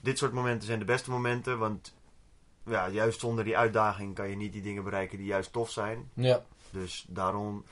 [0.00, 1.58] Dit soort momenten zijn de beste momenten.
[1.58, 1.94] Want
[2.64, 6.10] ja, juist zonder die uitdaging kan je niet die dingen bereiken die juist tof zijn.
[6.14, 6.42] ja.
[6.70, 7.64] Dus daarom.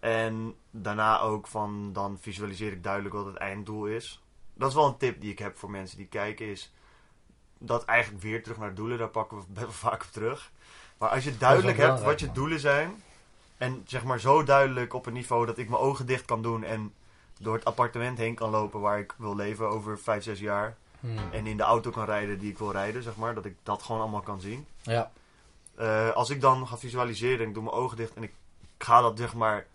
[0.00, 1.92] En daarna ook van.
[1.92, 4.22] Dan visualiseer ik duidelijk wat het einddoel is.
[4.54, 6.46] Dat is wel een tip die ik heb voor mensen die kijken.
[6.46, 6.72] Is
[7.58, 8.98] dat eigenlijk weer terug naar doelen.
[8.98, 10.50] Daar pakken we best wel vaak op terug.
[10.98, 13.02] Maar als je duidelijk hebt wat je doelen zijn.
[13.56, 16.64] En zeg maar zo duidelijk op een niveau dat ik mijn ogen dicht kan doen.
[16.64, 16.92] En
[17.38, 20.76] door het appartement heen kan lopen waar ik wil leven over 5, 6 jaar.
[21.02, 21.18] Mm.
[21.32, 23.34] En in de auto kan rijden die ik wil rijden, zeg maar.
[23.34, 24.66] Dat ik dat gewoon allemaal kan zien.
[24.82, 25.10] Ja.
[25.74, 28.32] Eh, als ik dan ga visualiseren en ik doe mijn ogen dicht en ik
[28.78, 29.66] ga dat zeg maar.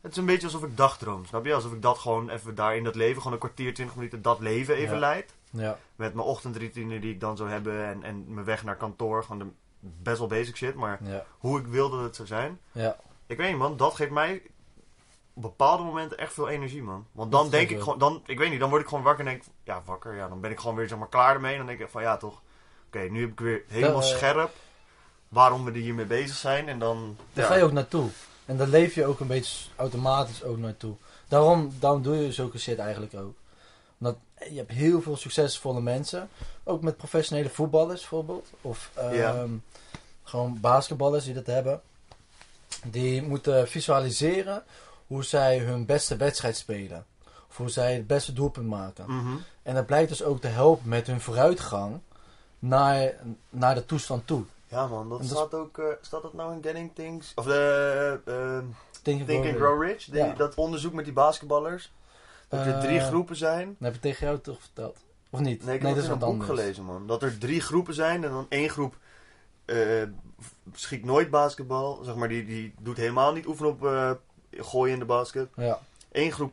[0.00, 1.54] Het is een beetje alsof ik dagdroom, snap je?
[1.54, 4.40] Alsof ik dat gewoon even daar in dat leven, gewoon een kwartier, 20 minuten, dat
[4.40, 5.00] leven even Ja.
[5.00, 5.34] leid.
[5.50, 5.78] Ja.
[5.96, 9.22] Met mijn ochtendroutine die ik dan zou hebben en, en mijn weg naar kantoor.
[9.24, 9.46] Gewoon de
[10.02, 11.24] best wel basic shit, maar Ja.
[11.38, 12.58] hoe ik wil dat het zou zijn.
[12.72, 12.96] Ja.
[13.26, 14.42] Ik weet niet man, dat geeft mij
[15.34, 17.06] op bepaalde momenten echt veel energie man.
[17.12, 19.26] Want dan Dat denk ik gewoon, dan, ik weet niet, dan word ik gewoon wakker
[19.26, 21.52] en denk, ja wakker, ja dan ben ik gewoon weer zeg maar klaar ermee.
[21.52, 22.42] En dan denk ik van ja toch,
[22.86, 24.50] oké nu heb ik weer helemaal eh, scherp
[25.28, 26.68] waarom we er hiermee bezig zijn.
[26.68, 27.50] En dan, Daar ja.
[27.50, 28.08] ga je ook naartoe.
[28.46, 30.94] En daar leef je ook een beetje automatisch ook naartoe.
[31.28, 33.34] Daarom, daarom doe je zulke shit eigenlijk ook.
[33.98, 36.28] Omdat eh, je hebt heel veel succesvolle mensen.
[36.64, 38.48] Ook met professionele voetballers bijvoorbeeld.
[38.60, 39.46] Of ehm, Ja.
[40.22, 41.80] gewoon basketballers die dat hebben.
[42.84, 44.62] Die moeten visualiseren
[45.06, 47.06] hoe zij hun beste wedstrijd spelen.
[47.48, 49.04] Of hoe zij het beste doelpunt maken.
[49.08, 49.36] Mhm.
[49.62, 52.00] En dat blijkt dus ook te helpen met hun vooruitgang
[52.58, 53.14] naar,
[53.50, 54.44] naar de toestand toe.
[54.66, 57.32] Ja man, dat dat staat ook, eh, staat dat nou in Getting Things?
[57.34, 58.58] Of de, eh,
[59.02, 59.56] Think and Think Grow and Rich.
[59.56, 60.04] Grow Rich?
[60.04, 60.32] Die- Ja.
[60.34, 61.92] Dat onderzoek met die basketballers.
[62.48, 63.66] Dat er drie Eh, groepen zijn.
[63.68, 64.98] Dat heb ik tegen jou toch verteld?
[65.30, 65.64] Of niet?
[65.64, 67.06] Nee, ik dat heb is het in een boek gelezen, man.
[67.06, 68.96] Dat er drie groepen zijn en dan één groep
[70.74, 72.00] schiet nooit basketbal.
[72.04, 73.82] Zeg maar, die, die doet helemaal niet oefenen op
[74.58, 75.48] gooien in de basket.
[75.56, 75.80] Ja.
[76.12, 76.52] Eén groep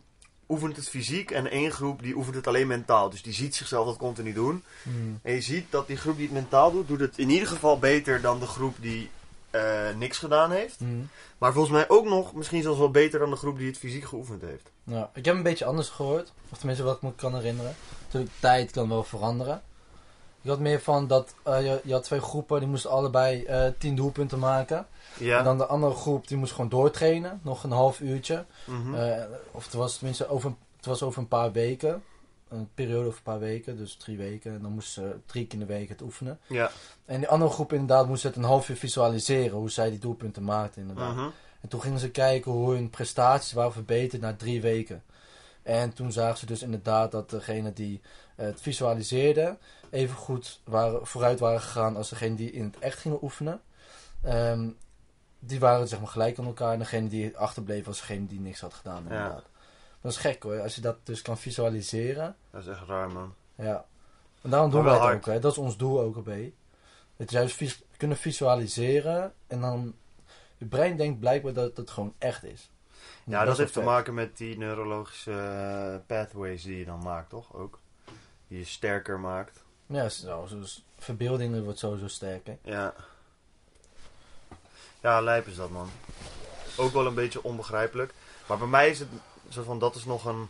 [0.51, 3.09] oefent het fysiek en één groep die oefent het alleen mentaal.
[3.09, 4.63] Dus die ziet zichzelf dat continu doen.
[4.83, 5.19] Hmm.
[5.21, 7.79] En je ziet dat die groep die het mentaal doet, doet het in ieder geval
[7.79, 9.09] beter dan de groep die
[9.49, 10.79] eh, niks gedaan heeft.
[10.79, 11.09] Hmm.
[11.37, 14.05] Maar volgens mij ook nog misschien zelfs wel beter dan de groep die het fysiek
[14.05, 14.71] geoefend heeft.
[14.83, 16.31] Ja, ik heb een beetje anders gehoord.
[16.49, 17.75] Of tenminste wat ik me kan herinneren.
[18.05, 19.61] Natuurlijk, tijd kan wel veranderen.
[20.41, 23.67] Ik had meer van dat eh, je, je had twee groepen, die moesten allebei eh
[23.77, 24.87] 10 doelpunten maken.
[25.17, 25.37] Ja.
[25.37, 27.39] En dan de andere groep, die moest gewoon doortrainen.
[27.43, 28.45] Nog een half uurtje.
[28.65, 28.95] Mhm.
[28.95, 32.03] Eh, of het was tenminste over, het was over een paar weken.
[32.49, 34.53] Een periode over een paar weken, dus drie weken.
[34.53, 36.39] En dan moesten ze drie keer in de week het oefenen.
[36.47, 36.71] ja.
[37.05, 39.57] En die andere groep inderdaad moest het een half uur visualiseren.
[39.57, 41.15] Hoe zij die doelpunten maakten inderdaad.
[41.15, 41.29] Mhm.
[41.61, 45.03] En toen gingen ze kijken hoe hun prestaties waren verbeterd na drie weken.
[45.63, 48.01] En toen zagen ze dus inderdaad dat degene die
[48.35, 49.57] het visualiseerden
[49.91, 53.61] even goed waren, vooruit waren gegaan als degene die in het echt gingen oefenen.
[54.21, 54.69] Ehm,
[55.39, 56.73] die waren zeg maar gelijk aan elkaar.
[56.73, 59.45] En degene die achterbleef was degene die niks had gedaan inderdaad.
[60.01, 62.35] Dat is gek hoor, als je dat dus kan visualiseren.
[62.51, 63.33] Dat is echt raar, man.
[63.55, 63.85] Ja.
[64.41, 65.25] En daarom doen wij het ook.
[65.25, 65.39] Hè.
[65.39, 66.53] Dat is ons doel ook erbij.
[67.17, 69.95] Het juist vis- kunnen visualiseren en dan...
[70.57, 72.69] Je brein denkt blijkbaar dat het gewoon echt is.
[73.23, 77.53] Ja, dat heeft te maken met die neurologische eh, pathways die je dan maakt, toch?
[77.53, 77.79] Ook.
[78.47, 79.63] Die je sterker maakt.
[79.91, 82.57] Ja, zo, dus verbeelding wordt sowieso sterker.
[82.63, 82.93] Ja.
[85.01, 85.89] Ja, lijp is dat, man.
[86.77, 88.13] Ook wel een beetje onbegrijpelijk.
[88.47, 89.07] Maar bij mij is het
[89.49, 90.47] zo van, dat is nog een...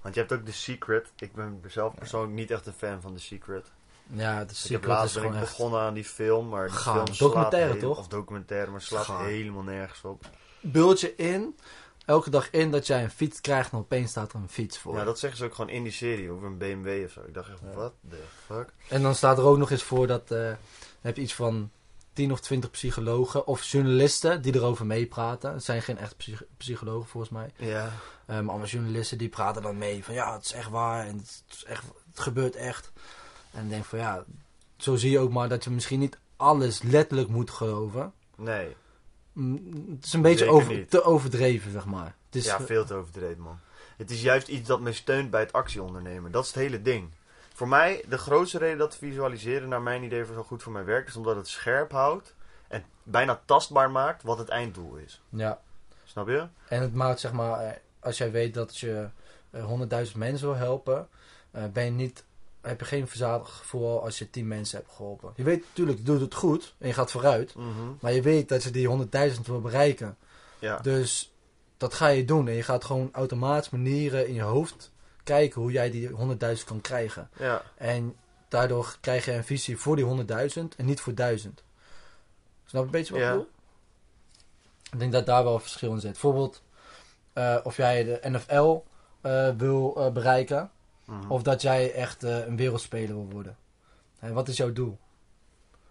[0.00, 1.06] Want je hebt ook The Secret.
[1.18, 3.66] Ik ben zelf persoonlijk niet echt een fan van The Secret.
[4.06, 5.56] Ja, de ik heb secret laatst is ben gewoon ik echt...
[5.56, 6.94] begonnen aan die film, maar die Gaaf.
[6.94, 7.98] film slaat Documentaire, heel- toch?
[7.98, 10.24] Of documentaire, maar slaat helemaal nergens op.
[10.60, 11.56] Beeld je in,
[12.06, 14.96] elke dag in, dat jij een fiets krijgt en opeens staat er een fiets voor.
[14.96, 17.20] Ja, dat zeggen ze ook gewoon in die serie, over een BMW of zo.
[17.26, 17.74] Ik dacht echt, Ja.
[17.74, 18.72] wat the fuck?
[18.88, 20.22] En dan staat er ook nog eens voor dat...
[20.30, 20.56] eh, dan
[21.00, 21.70] heb je iets van
[22.12, 25.52] 10 of 20 psychologen of journalisten die erover meepraten.
[25.52, 27.50] Het zijn geen echt psych- psychologen volgens mij.
[27.56, 27.84] Ja.
[28.26, 31.16] Eh, maar allemaal journalisten die praten dan mee van ja, het is echt waar en
[31.16, 32.92] het, is echt, het gebeurt echt.
[33.52, 34.24] En ik denk van ja,
[34.76, 38.12] zo zie je ook maar dat je misschien niet alles letterlijk moet geloven.
[38.36, 38.76] Nee.
[39.32, 42.14] Mm, Het is een beetje over, te overdreven, zeg maar.
[42.26, 43.58] Het is, ja, veel te overdreven, man.
[43.96, 46.30] Het is juist iets dat me steunt bij het actieondernemen.
[46.32, 47.10] Dat is het hele ding.
[47.54, 50.84] Voor mij, de grootste reden dat visualiseren naar mijn idee voor zo goed voor mij
[50.84, 52.34] werkt, is omdat het scherp houdt
[52.68, 55.22] en bijna tastbaar maakt wat het einddoel is.
[55.28, 55.60] ja.
[56.04, 56.46] Snap je?
[56.68, 59.08] En het maakt zeg maar, eh, als jij weet dat je
[59.50, 61.08] eh, 100.000 mensen wil helpen,
[61.50, 62.24] eh, ben je niet,
[62.62, 65.32] heb je geen verzadigd gevoel als je 10 mensen hebt geholpen.
[65.36, 67.54] Je weet natuurlijk, je doet het goed en je gaat vooruit.
[67.54, 67.68] Mhm.
[68.00, 68.88] Maar je weet dat je die
[69.34, 70.16] 100.000 wil bereiken.
[70.58, 70.78] Ja.
[70.78, 71.32] Dus
[71.76, 72.48] dat ga je doen.
[72.48, 74.90] En je gaat gewoon automatisch manieren in je hoofd
[75.24, 77.28] kijken hoe jij die 100.000 kan krijgen.
[77.38, 77.62] ja.
[77.76, 78.16] En
[78.48, 81.62] daardoor krijg je een visie voor die 100.000 en niet voor 1000.
[82.66, 83.28] Snap je een beetje wat Ja.
[83.28, 83.50] ik bedoel?
[84.92, 86.10] Ik denk dat daar wel een verschil in zit.
[86.10, 86.62] Bijvoorbeeld,
[87.32, 88.84] eh, of jij de NFL
[89.20, 90.70] eh, wil eh, bereiken,
[91.04, 91.30] Mhm.
[91.30, 93.56] of dat jij echt eh, een wereldspeler wil worden.
[94.18, 94.98] Hè, wat is jouw doel?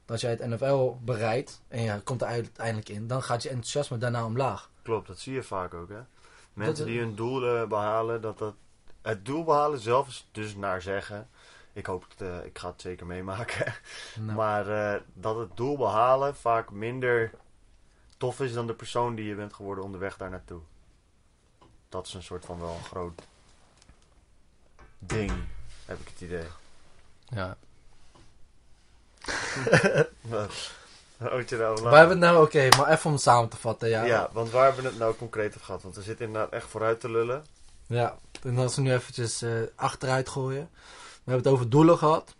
[0.06, 3.98] Als jij het NFL bereikt en je komt er uiteindelijk in, dan gaat je enthousiasme
[3.98, 4.70] daarna omlaag.
[4.82, 6.00] Klopt, dat zie je vaak ook, hè.
[6.54, 8.54] Mensen Dat- die hun doelen behalen, dat dat...
[9.02, 11.30] Het doel behalen zelf is dus naar zeggen...
[11.74, 13.74] Ik hoop het, eh, ik ga het zeker meemaken.
[14.20, 17.32] Nou, Maar eh, dat het doel behalen vaak minder
[18.18, 20.62] tof is dan de persoon die je bent geworden onderweg daar naartoe.
[21.90, 23.22] Dat is een soort van wel een groot
[25.08, 25.32] ding,
[25.86, 26.48] heb ik het idee.
[27.30, 27.58] ja.
[30.22, 30.72] Wat?
[31.18, 31.46] Nou
[31.82, 33.90] Waar hebben het nou, oké, maar even om het samen te vatten.
[33.90, 34.04] Ja.
[34.04, 34.30] ja.
[34.32, 35.84] want waar hebben we het nou concreet over gehad?
[35.84, 37.46] Want we zitten inderdaad echt vooruit te lullen.
[37.88, 40.70] Ja, en als we nu eventjes eh, achteruit gooien.
[41.24, 42.36] We hebben het over doelen gehad.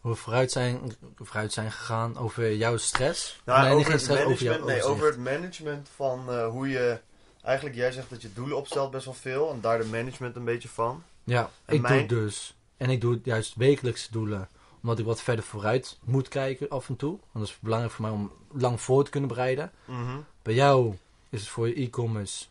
[0.00, 3.40] Hoe we vooruit zijn, vooruit zijn gegaan over jouw stress.
[3.44, 4.94] Nou, nee, over, het stress, over jouw management, nee, overzicht.
[4.94, 7.00] over het management van eh, hoe je...
[7.46, 9.50] Eigenlijk, jij zegt dat je doelen opstelt best wel veel.
[9.50, 11.02] En daar de management een beetje van.
[11.24, 12.54] Ja, En ik mijn- doe het dus.
[12.76, 14.48] En ik doe juist wekelijkse doelen.
[14.82, 17.10] Omdat ik wat verder vooruit moet kijken af en toe.
[17.10, 19.72] Want dat is belangrijk voor mij om lang voor te kunnen bereiden.
[19.84, 20.16] Mhm.
[20.42, 20.94] Bij jou
[21.28, 22.44] is het voor je e-commerce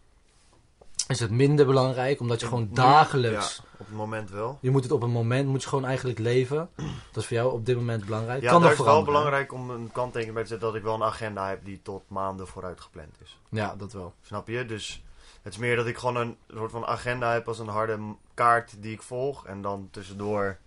[1.07, 2.19] is het minder belangrijk.
[2.19, 3.55] Omdat je gewoon dagelijks...
[3.55, 4.57] Ja, op het moment wel.
[4.61, 6.69] Je moet het op een moment, moet je gewoon eigenlijk leven.
[7.11, 8.41] Dat is voor jou op dit moment belangrijk.
[8.41, 10.93] Ja, kan nog is wel belangrijk om een kanttekening bij te zetten dat ik wel
[10.93, 13.39] een agenda heb die tot maanden vooruit gepland is.
[13.49, 14.13] Ja, dat wel.
[14.21, 14.65] Snap je?
[14.65, 15.03] Dus
[15.41, 17.99] het is meer dat ik gewoon een soort van agenda heb als een harde
[18.33, 19.45] kaart die ik volg.
[19.45, 20.57] En dan tussendoor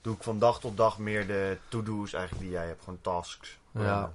[0.00, 2.84] doe ik van dag tot dag meer de to-do's eigenlijk die jij hebt.
[2.84, 3.58] Gewoon tasks.
[3.70, 4.12] Ja.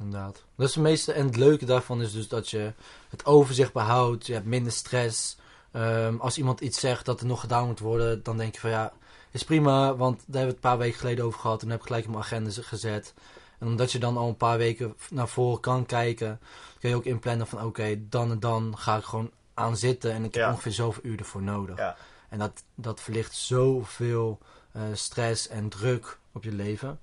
[0.00, 0.42] Inderdaad.
[0.56, 1.12] Dat is het meeste.
[1.12, 2.72] En het leuke daarvan is dus dat je
[3.08, 4.26] het overzicht behoudt.
[4.26, 5.36] Je hebt minder stress.
[5.72, 8.70] Ehm, als iemand iets zegt dat er nog gedaan moet worden, dan denk je van
[8.70, 8.92] ja,
[9.30, 9.96] is prima.
[9.96, 11.54] Want daar hebben we het een paar weken geleden over gehad.
[11.62, 13.14] En dan heb ik gelijk in mijn agenda gezet.
[13.58, 16.40] En omdat je dan al een paar weken naar voren kan kijken,
[16.78, 20.12] kun je ook inplannen van oké, dan en dan ga ik gewoon aan zitten.
[20.12, 20.50] En ik heb Ja.
[20.50, 21.76] ongeveer zoveel uur ervoor nodig.
[21.76, 21.96] Ja.
[22.28, 24.38] En dat, dat verlicht zoveel
[24.72, 26.98] eh, stress en druk op je leven.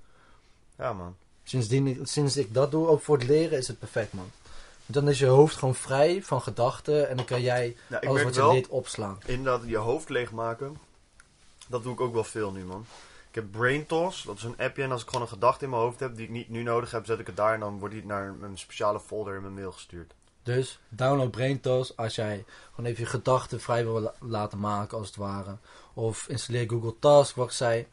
[0.77, 1.15] Ja, man.
[1.47, 4.31] Sindsdien, sinds ik dat doe, ook voor het leren, is het perfect, man.
[4.86, 8.36] Dan is je hoofd gewoon vrij van gedachten en dan kan jij Ja, alles wat
[8.36, 9.17] je leert opslaan.
[9.25, 10.77] inderdaad, je hoofd leegmaken.
[11.67, 12.86] Dat doe ik ook wel veel nu, man.
[13.29, 14.83] Ik heb Brain Toss, dat is een appje.
[14.83, 16.91] En als ik gewoon een gedachte in mijn hoofd heb die ik niet nu nodig
[16.91, 17.53] heb, zet ik het daar.
[17.53, 20.13] En dan wordt die naar een speciale folder in mijn mail gestuurd.
[20.43, 25.07] Dus download BrainTos als jij gewoon even je gedachten vrij wil la- laten maken, als
[25.07, 25.57] het ware.
[25.93, 27.88] Of installeer Google Task, wat ik zei.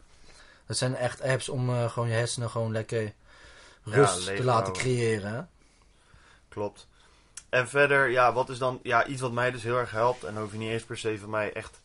[0.67, 3.12] Dat zijn echt apps om eh, gewoon je hersenen gewoon lekker
[3.85, 5.49] rust te te laten creëren.
[6.49, 6.88] Klopt.
[7.49, 10.25] En verder, ja, wat is dan ja, iets wat mij dus heel erg helpt.
[10.25, 11.81] En dan hoef je niet eens per se van mij echt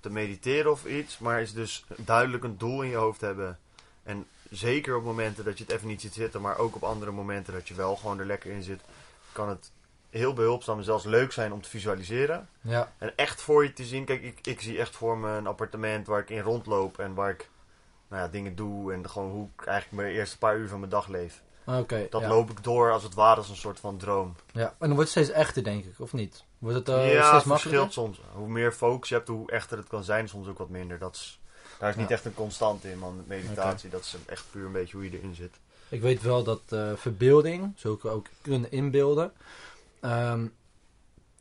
[0.00, 1.18] te mediteren of iets.
[1.18, 3.58] Maar is dus duidelijk een doel in je hoofd hebben.
[4.02, 6.40] En zeker op momenten dat je het even niet ziet zitten.
[6.40, 8.80] Maar ook op andere momenten dat je wel gewoon er lekker in zit.
[9.32, 9.70] Kan het
[10.10, 12.48] heel behulpzaam en zelfs leuk zijn om te visualiseren.
[12.60, 14.04] Ja, En echt voor je te zien.
[14.04, 16.98] Kijk, ik, ik zie echt voor me een appartement waar ik in rondloop.
[16.98, 17.48] En waar ik
[18.08, 18.92] nou ja, dingen doe.
[18.92, 21.42] En gewoon hoe ik eigenlijk mijn eerste paar uur van mijn dag leef.
[21.66, 22.06] oké.
[22.10, 22.28] Dat ja.
[22.28, 24.34] loop ik door als het ware als een soort van droom.
[24.52, 26.44] Ja, en dan wordt het steeds echter, denk ik, of niet?
[26.58, 28.20] Wordt het eh, ja, steeds het verschilt soms.
[28.32, 30.28] Hoe meer focus je hebt, hoe echter het kan zijn.
[30.28, 30.98] Soms ook wat minder.
[30.98, 31.40] Dat is,
[31.78, 32.14] daar is niet Ja.
[32.14, 33.24] echt een constant in, man.
[33.26, 35.56] Meditatie, dat is echt puur een beetje hoe je erin zit.
[35.88, 39.32] Ik weet wel dat eh, verbeelding, zo ik ook kunnen inbeelden,
[40.00, 40.46] ehm,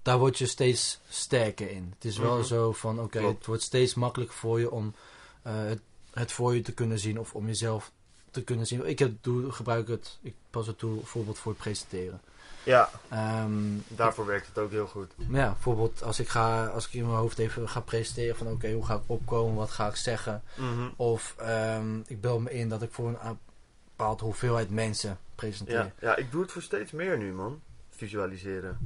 [0.01, 1.93] daar word je steeds sterker in.
[1.95, 2.45] Het is wel Mhm.
[2.45, 4.93] zo van, oké, het wordt steeds makkelijker voor je om
[5.41, 5.79] eh, het,
[6.17, 7.91] het voor je te kunnen zien of om jezelf
[8.31, 8.87] te kunnen zien.
[8.87, 12.21] Ik heb, doe, gebruik het, ik pas het toe bijvoorbeeld voor het presenteren.
[12.63, 13.51] Ja, Ehm,
[13.87, 15.11] daarvoor werkt het ook heel goed.
[15.27, 18.47] maar ja, bijvoorbeeld als ik, ga, als ik in mijn hoofd even ga presenteren van
[18.47, 20.43] oké, hoe ga ik opkomen, wat ga ik zeggen.
[20.55, 20.89] Mhm.
[20.95, 23.37] Of ehm, ik beeld me in dat ik voor een
[23.83, 25.75] bepaalde hoeveelheid mensen presenteer.
[25.75, 27.61] Ja, ja, ik doe het voor steeds meer nu, man.
[27.89, 28.77] Visualiseren.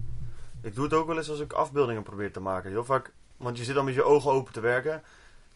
[0.62, 2.70] Ik doe het ook wel eens als ik afbeeldingen probeer te maken.
[2.70, 5.04] Heel vaak, want je zit dan met je ogen open te werken.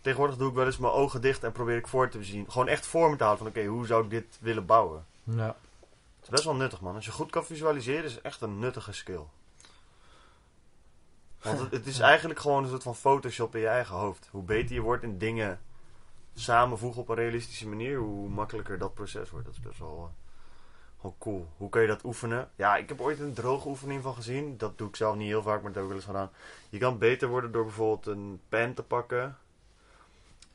[0.06, 2.52] Tegenwoordig doe ik wel eens mijn ogen dicht en probeer ik voor te zien.
[2.52, 5.06] Gewoon echt voor me te halen van oké, hoe zou ik dit willen bouwen?
[5.24, 5.46] Ja.
[5.46, 6.96] Het is best wel nuttig, man.
[6.96, 9.24] Als je goed kan visualiseren, is het echt een nuttige skill.
[11.42, 14.28] Want het, het is eigenlijk gewoon een soort van Photoshop in je eigen hoofd.
[14.32, 15.60] Hoe beter je wordt in dingen
[16.36, 19.46] samenvoegen op een realistische manier, hoe makkelijker dat proces wordt.
[19.46, 20.12] Dat is best wel,
[21.02, 21.48] wel cool.
[21.58, 22.50] Hoe kun je dat oefenen?
[22.56, 24.58] Ja, ik heb ooit een droge oefening van gezien.
[24.58, 26.32] Dat doe ik zelf niet heel vaak, maar dat heb ik wel eens gedaan.
[26.70, 29.38] Je kan beter worden door bijvoorbeeld een pen te pakken.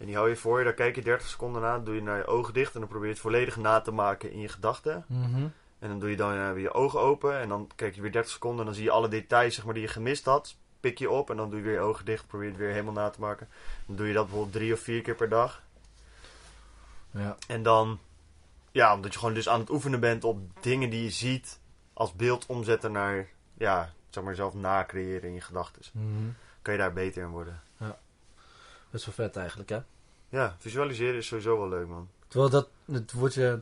[0.00, 2.16] En die hou je voor je, daar kijk je 30 seconden na, doe je naar
[2.16, 5.04] je ogen dicht en dan probeer je het volledig na te maken in je gedachten.
[5.08, 5.46] Mhm.
[5.78, 7.38] En dan doe je dan eh, weer je ogen open.
[7.38, 8.60] En dan kijk je weer 30 seconden.
[8.60, 10.56] En dan zie je alle details zeg maar, die je gemist had.
[10.80, 11.30] Pik je op.
[11.30, 12.26] En dan doe je weer je ogen dicht.
[12.26, 13.48] Probeer het weer helemaal na te maken.
[13.86, 15.62] Dan doe je dat bijvoorbeeld drie of vier keer per dag.
[17.10, 17.36] Ja.
[17.48, 17.98] En dan,
[18.72, 21.58] ja, omdat je gewoon dus aan het oefenen bent op dingen die je ziet.
[21.92, 25.82] Als beeld omzetten naar, ja, zeg maar zelf nacreëren in je gedachten.
[25.92, 26.28] Mhm.
[26.62, 27.60] Kan je daar beter in worden.
[28.90, 29.80] Best wel vet eigenlijk, hè?
[30.28, 32.08] Ja, visualiseren is sowieso wel leuk, man.
[32.28, 33.60] Terwijl dat, het wordt je...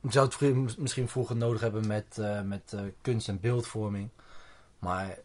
[0.00, 4.08] je zou het misschien vroeger nodig hebben met, eh, met eh, kunst en beeldvorming.
[4.78, 5.18] Maar,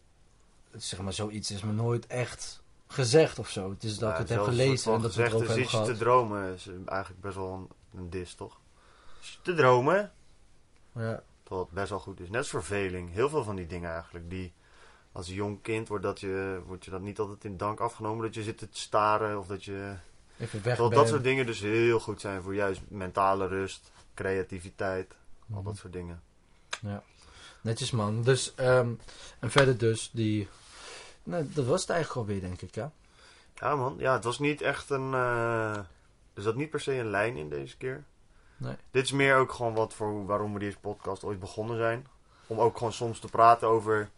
[0.75, 3.69] zeg maar, zoiets is me nooit echt gezegd of zo.
[3.69, 5.93] Het is dat Ja, ik het heb gelezen en dat we het erover gezegd, hebben
[5.93, 8.59] te dromen is eigenlijk best wel een, een dis, toch?
[9.41, 10.11] Te dromen,
[10.95, 11.23] Ja.
[11.49, 12.29] Het best wel goed is.
[12.29, 13.13] Net als verveling.
[13.13, 14.29] Heel veel van die dingen eigenlijk.
[14.29, 14.53] Die
[15.17, 18.25] als jong kind wordt, dat je, wordt je dat niet altijd in dank afgenomen.
[18.25, 19.93] Dat je zit te staren of dat je...
[20.39, 20.89] Even weg ben.
[20.89, 25.15] dat soort dingen dus heel goed zijn voor juist mentale rust, creativiteit.
[25.53, 26.21] Al dat soort dingen.
[27.61, 28.23] Netjes, man.
[28.23, 28.93] Dus, ehm,
[29.39, 30.47] en verder dus, die...
[31.23, 32.91] Nou, dat was het eigenlijk alweer, denk ik, ja.
[33.55, 35.13] Ja man, ja het was niet echt een...
[35.13, 35.77] eh,
[36.33, 38.03] er zat niet per se een lijn in deze keer.
[38.57, 38.75] Nee.
[38.91, 42.07] Dit is meer ook gewoon wat voor waarom we deze podcast ooit begonnen zijn.
[42.47, 44.09] Om ook gewoon soms te praten over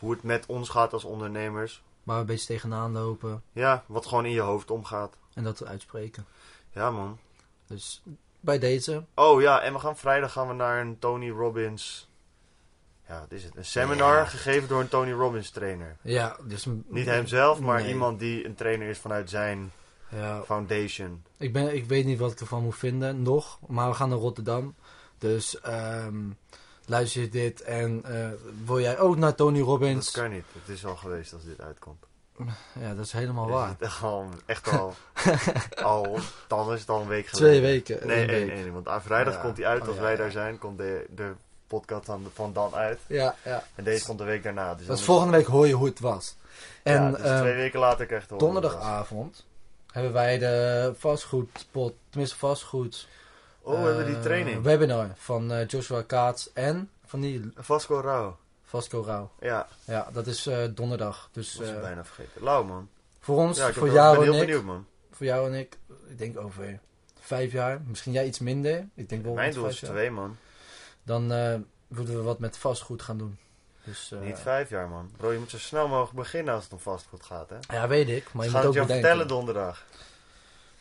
[0.00, 1.82] hoe het met ons gaat als ondernemers.
[2.02, 5.16] Waar we een beetje tegenaan lopen Ja, wat gewoon in je hoofd omgaat.
[5.34, 6.26] en dat we uitspreken.
[6.72, 7.18] Ja man.
[7.66, 8.02] Dus,
[8.40, 9.04] bij deze...
[9.14, 12.08] Oh ja, en we gaan vrijdag gaan we naar een Tony Robbins.
[13.08, 13.56] Ja, wat is het?
[13.56, 14.24] Een seminar Ja.
[14.24, 15.96] gegeven door een Tony Robbins trainer.
[16.02, 16.66] Ja, dus...
[16.86, 17.88] Niet hemzelf, maar Nee.
[17.88, 19.72] iemand die een trainer is vanuit zijn
[20.08, 21.22] Ja, foundation.
[21.36, 23.58] Ik, ben, ik weet niet wat ik ervan moet vinden, nog.
[23.66, 24.74] Maar we gaan naar Rotterdam.
[25.18, 26.30] Dus ehm,
[26.90, 28.28] luister je dit en eh,
[28.64, 30.10] wil jij ook naar Tony Dat Robbins?
[30.10, 30.44] kan niet.
[30.64, 32.04] Het is al geweest als dit uitkomt.
[32.80, 33.68] Ja, dat is helemaal Dus waar.
[33.68, 34.94] het is Gewoon echt al,
[35.82, 37.48] al, dan is het al een week geleden.
[37.48, 38.06] Twee weken.
[38.06, 38.56] Nee, één één, week.
[38.56, 39.40] één, want aan vrijdag Ja.
[39.40, 40.16] komt hij uit Oh, als wij ja.
[40.16, 40.58] daar zijn.
[40.58, 41.32] Komt de, de
[41.66, 42.98] podcast van, van Dan uit.
[43.06, 43.64] Ja, ja.
[43.74, 44.74] En deze komt de week daarna.
[44.74, 46.36] Dus dan Dus volgende week hoor je hoe het was.
[46.82, 49.44] En ja, dus ehm, twee weken later krijg je donderdagavond
[49.92, 53.08] hebben wij de vastgoedpot, tenminste vastgoed...
[53.62, 54.62] Oh, we hebben die eh, training.
[54.62, 58.36] webinar van eh, Joshua Kaats en van die Vasco Rauw.
[58.64, 59.30] Vasco Rauw.
[59.40, 61.28] Ja, Ja, dat is eh, donderdag.
[61.32, 62.42] Dus dat eh, bijna vergeten.
[62.42, 62.88] Lauw, man.
[63.20, 64.86] voor ons, Ja, voor jou ben en heel ik, benieuwd, man.
[65.12, 66.78] voor jou en ik, ik denk over
[67.20, 68.88] vijf jaar, misschien jij iets minder.
[68.94, 69.90] Ik denk wel Mijn doel is jaar.
[69.90, 70.36] twee, man.
[71.02, 71.22] Dan
[71.88, 73.38] moeten we wat met vastgoed gaan doen.
[73.84, 75.10] Dus, Niet vijf jaar, man.
[75.16, 77.74] Bro, je moet zo snel mogelijk beginnen als het om vastgoed gaat, hè.
[77.76, 79.08] Ja, weet ik, maar je moet het ook jou bedenken.
[79.08, 79.84] vertellen donderdag.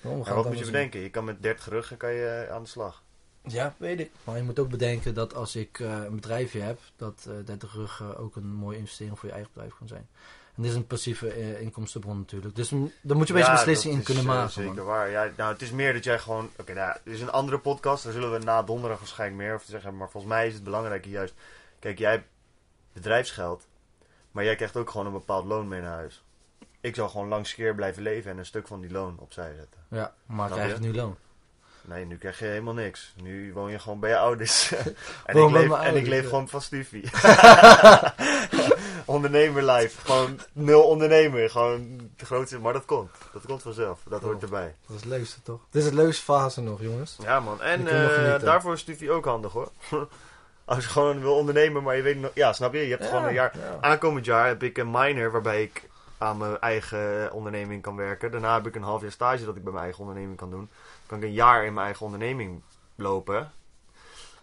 [0.03, 0.71] Oh, En het wat moet je doen.
[0.71, 0.99] bedenken?
[0.99, 3.03] Je kan met 30 ruggen kan je eh, aan de slag.
[3.43, 4.11] Ja, weet ik.
[4.23, 7.73] Maar je moet ook bedenken dat als ik eh, een bedrijfje heb, dat eh 30
[7.73, 10.07] rug eh, ook een mooie investering voor je eigen bedrijf kan zijn.
[10.55, 12.55] En dit is een passieve inkomstenbron natuurlijk.
[12.55, 14.53] Dus daar moet je een beetje Ja, beslissing in dat is, kunnen eh, maken.
[14.53, 14.85] zeker man.
[14.85, 15.09] waar.
[15.09, 16.49] Ja, nou, het is meer dat jij gewoon...
[16.59, 18.03] Oké, nou, dit is een andere podcast.
[18.03, 19.97] Daar zullen we na donderdag waarschijnlijk meer over te zeggen.
[19.97, 21.33] Maar volgens mij is het belangrijke juist...
[21.79, 22.27] Kijk, jij hebt
[22.93, 23.67] bedrijfsgeld.
[24.31, 26.23] Maar jij krijgt ook gewoon een bepaald loon mee naar huis.
[26.81, 29.79] Ik zou gewoon langs keer blijven leven en een stuk van die loon opzij zetten.
[29.89, 30.79] Ja, maar Snap krijg je?
[30.79, 31.17] nu loon.
[31.81, 33.13] Nee, nu krijg je helemaal niks.
[33.21, 34.71] Nu woon je gewoon bij je ouders.
[35.25, 36.29] en, ik leef, en ik leef ja.
[36.29, 37.09] gewoon van Stufie.
[39.05, 40.01] Ondernemer life.
[40.05, 41.49] Gewoon nul ondernemer.
[41.49, 42.59] Gewoon de grootste.
[42.59, 43.11] Maar dat komt.
[43.33, 43.99] Dat komt vanzelf.
[44.09, 44.41] Dat hoort Oh.
[44.43, 44.75] erbij.
[44.87, 45.59] Dat is het leukste toch?
[45.69, 47.17] Dit is het leukste fase nog, jongens.
[47.21, 47.61] Ja man.
[47.61, 49.71] En eh, daarvoor is Stufie ook handig hoor.
[50.65, 52.31] Als je gewoon wil ondernemen, maar je weet nog...
[52.33, 52.79] Ja, snap je?
[52.79, 53.57] Je hebt gewoon een jaar...
[53.57, 53.77] Ja.
[53.81, 55.88] Aankomend jaar heb ik een minor waarbij ik
[56.19, 58.31] aan mijn eigen onderneming kan werken.
[58.31, 60.69] Daarna heb ik een half jaar stage dat ik bij mijn eigen onderneming kan doen.
[60.69, 62.61] Dan kan ik een jaar in mijn eigen onderneming
[62.95, 63.51] lopen.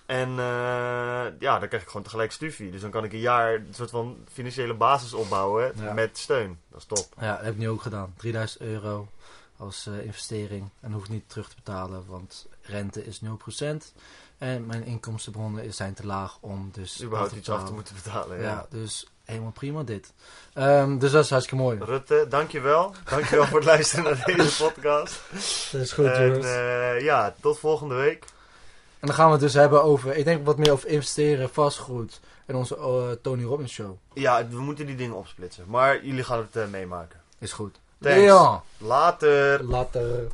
[0.06, 2.70] En eh, ja, dan krijg ik gewoon tegelijk studie.
[2.70, 5.92] Dus dan kan ik een jaar een soort van financiële basis opbouwen Ja.
[5.92, 6.58] met steun.
[6.68, 7.06] Dat is top.
[7.20, 8.14] Ja, dat heb ik nu ook gedaan.
[8.16, 9.08] 3000 euro
[9.56, 10.68] als eh, investering.
[10.80, 13.92] En hoef ik niet terug te betalen, want rente is 0%.
[14.38, 17.02] En mijn inkomstenbronnen zijn te laag om dus...
[17.02, 18.36] Überhaupt iets af te moeten betalen.
[18.40, 18.66] Ja, Ja.
[18.70, 20.12] dus helemaal prima dit.
[20.54, 21.78] Ehm, dus dat is hartstikke mooi.
[21.80, 22.94] Rutte, dankjewel.
[23.04, 25.20] Dankjewel voor het luisteren naar deze podcast.
[25.72, 26.46] Dat is goed, en jongens.
[26.46, 28.24] eh, ja, tot volgende week.
[29.00, 32.20] En dan gaan we het dus hebben over, ik denk wat meer over investeren, vastgoed
[32.46, 33.96] en onze eh, Tony Robbins show.
[34.14, 35.64] Ja, we moeten die dingen opsplitsen.
[35.66, 37.20] Maar jullie gaan het eh, meemaken.
[37.38, 37.78] Is goed.
[38.00, 38.20] Thanks.
[38.22, 39.64] Ja, Later.
[39.64, 40.26] later.